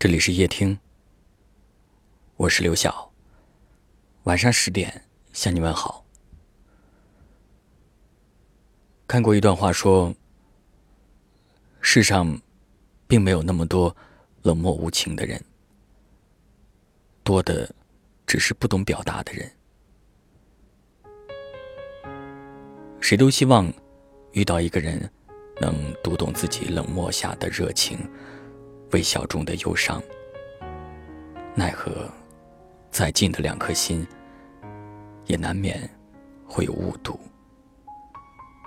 [0.00, 0.78] 这里是夜听，
[2.38, 3.12] 我是刘晓。
[4.22, 6.06] 晚上十点向你问好。
[9.06, 10.14] 看过一段话，说
[11.82, 12.40] 世上
[13.06, 13.94] 并没有那么多
[14.40, 15.38] 冷漠无情的人，
[17.22, 17.70] 多的
[18.26, 19.52] 只是不懂表达的人。
[23.02, 23.70] 谁都希望
[24.32, 25.12] 遇到一个人，
[25.60, 27.98] 能读懂自己冷漠下的热情。
[28.92, 30.02] 微笑中的忧伤，
[31.54, 32.10] 奈何
[32.90, 34.06] 再近的两颗心，
[35.26, 35.88] 也难免
[36.44, 37.18] 会有误读。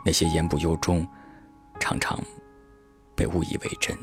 [0.05, 1.05] 那些言不由衷，
[1.79, 2.17] 常常
[3.15, 3.97] 被误以为真。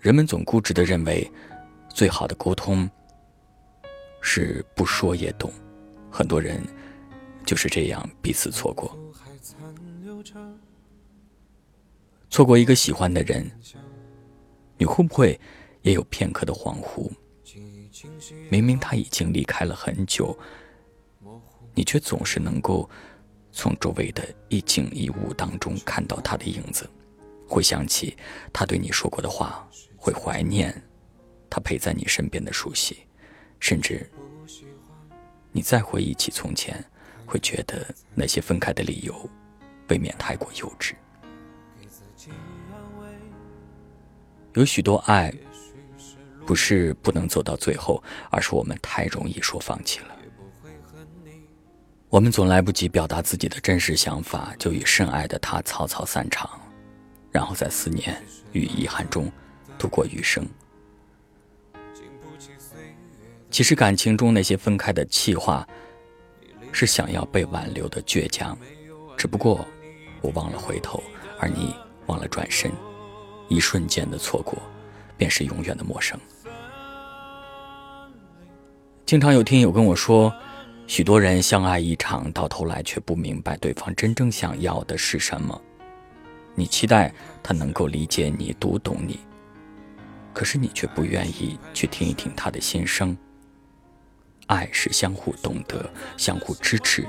[0.00, 1.30] 人们总固执的认为，
[1.88, 2.90] 最好的沟通
[4.20, 5.52] 是不说也懂。
[6.10, 6.60] 很多人
[7.44, 8.96] 就是这样彼此错过。
[12.34, 13.48] 错过一个喜欢的人，
[14.76, 15.38] 你会不会
[15.82, 17.08] 也有片刻的恍惚？
[18.50, 20.36] 明明他已经离开了很久，
[21.76, 22.90] 你却总是能够
[23.52, 26.90] 从周围的一景一物当中看到他的影子，
[27.46, 28.16] 会想起
[28.52, 29.64] 他对你说过的话，
[29.96, 30.74] 会怀念
[31.48, 32.96] 他陪在你身边的熟悉，
[33.60, 34.10] 甚至
[35.52, 36.84] 你再回忆起从前，
[37.24, 39.30] 会觉得那些分开的理由
[39.88, 40.94] 未免太过幼稚。
[44.54, 45.32] 有许多爱，
[46.46, 50.16] 不是不能走到最后，而是我们太容易说放弃了。
[52.08, 56.48] 我们总来不及表达自己的真实想法，就与深爱的他草草散场，
[57.32, 58.16] 然后在思念
[58.52, 59.28] 与遗憾中
[59.76, 60.46] 度过余生。
[63.50, 65.66] 其实感情中那些分开的气话，
[66.70, 68.56] 是想要被挽留的倔强，
[69.16, 69.66] 只不过
[70.20, 71.02] 我忘了回头，
[71.40, 71.74] 而你
[72.06, 72.70] 忘了转身。
[73.48, 74.58] 一瞬间的错过，
[75.16, 76.18] 便是永远的陌生。
[79.06, 80.32] 经常有听友跟我说，
[80.86, 85.60] 许多人相爱一场，到头来却不明白对方真正想要的是什么。
[86.54, 89.20] 你期待他能够理解你、读懂你，
[90.32, 93.16] 可是你却不愿意去听一听他的心声。
[94.46, 97.06] 爱是相互懂得、相互支持，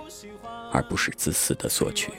[0.72, 2.12] 而不是自私的索取。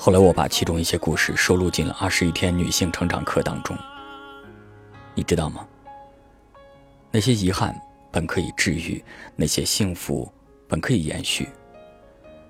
[0.00, 3.76] 后来我把其中一些故事收录进了《二十一天女性成长课》当中。
[5.12, 5.66] 你知道吗？
[7.10, 7.74] 那些遗憾
[8.12, 9.04] 本可以治愈，
[9.34, 10.32] 那些幸福
[10.68, 11.48] 本可以延续，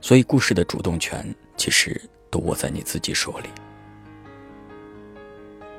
[0.02, 1.98] 所以故事的主动权其实
[2.30, 3.48] 都握在你自己手里。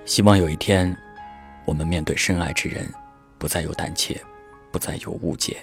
[0.06, 0.98] 希望有一天，
[1.66, 2.92] 我们面对深爱之人，
[3.38, 4.20] 不再有胆怯，
[4.72, 5.58] 不再有误解。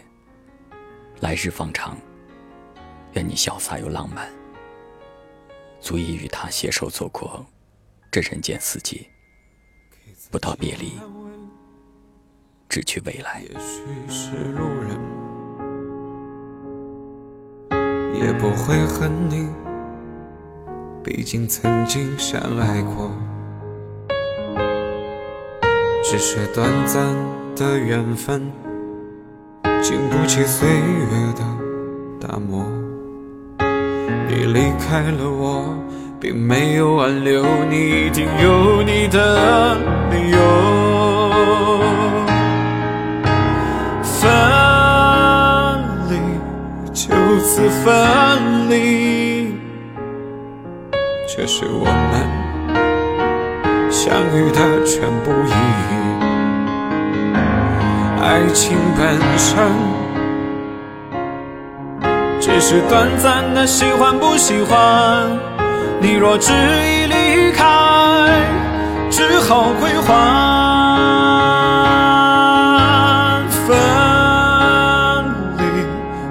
[1.18, 1.98] 来日方长，
[3.14, 4.30] 愿你潇洒又浪漫。
[5.80, 7.46] 足以与他携手走过
[8.10, 9.06] 这人间四季，
[10.30, 10.92] 不到别离，
[12.68, 13.40] 只去未来。
[13.42, 14.98] 也许是路人，
[18.14, 19.48] 也不会恨你，
[21.04, 23.12] 毕竟曾经相爱过。
[26.02, 27.14] 只是短暂
[27.56, 28.50] 的缘分，
[29.82, 31.44] 经不起岁月的
[32.20, 32.64] 打磨。
[34.38, 35.64] 你离开了我，
[36.20, 39.78] 并没有挽留你，一定有你的
[40.10, 40.36] 理由。
[44.02, 44.28] 分
[46.10, 46.18] 离，
[46.92, 49.54] 就此分离，
[51.34, 52.12] 这是我们
[53.90, 55.50] 相遇的全部意
[55.88, 55.92] 义。
[58.20, 60.05] 爱情本身。
[62.46, 65.36] 只是短暂的喜欢不喜欢，
[66.00, 67.64] 你若执意离开，
[69.10, 70.06] 只好归还。
[73.66, 73.76] 分
[75.58, 75.64] 离，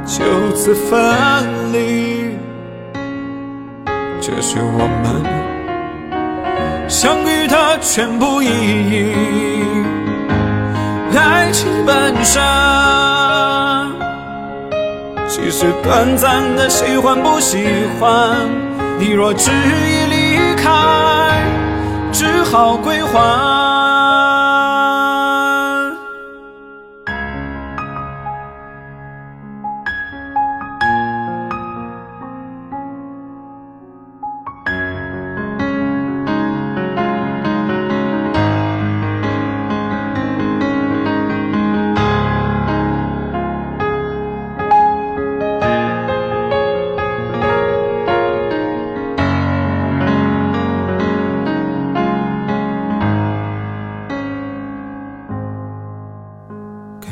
[0.05, 0.23] 就
[0.55, 2.37] 此分离，
[4.21, 5.21] 这是我们
[6.87, 9.13] 相遇的全部意义。
[11.13, 13.14] 爱情本身。
[15.45, 17.67] 只是短暂的喜欢不喜
[17.99, 18.35] 欢，
[18.97, 20.71] 你若执意离开，
[22.11, 23.74] 只好归还。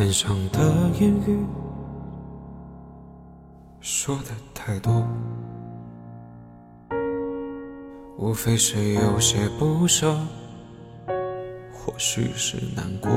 [0.04, 0.60] 天上的
[1.00, 1.46] 言语
[3.80, 5.02] 说的太多，
[8.18, 10.14] 无非是有些不舍，
[11.72, 13.10] 或许是难过。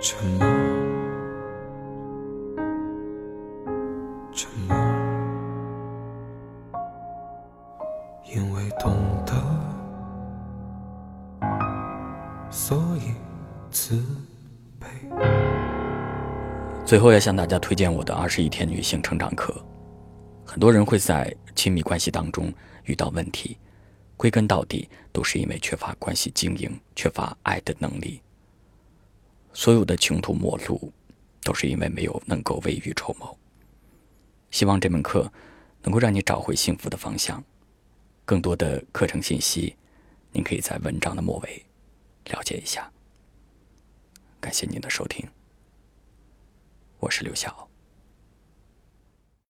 [0.00, 0.48] 沉默，
[4.32, 4.76] 沉默，
[8.34, 8.92] 因为懂
[9.24, 9.34] 得，
[16.84, 19.54] 最后要向大家推荐我的二十一天女性成长课。
[20.44, 22.52] 很多人会在亲密关系当中
[22.84, 23.58] 遇到问题，
[24.16, 28.22] 归根到底都是因为缺乏关系经营，缺乏爱的能力。
[29.52, 30.90] 所有的穷途末路，
[31.42, 33.36] 都是因为没有能够未雨绸缪。
[34.50, 35.30] 希望这门课
[35.82, 37.42] 能够让你找回幸福的方向。
[38.24, 39.76] 更多的课程信息，
[40.32, 41.62] 您可以在文章的末尾
[42.30, 42.90] 了解一下。
[44.48, 45.28] 感谢您的收听，
[47.00, 47.67] 我是刘晓。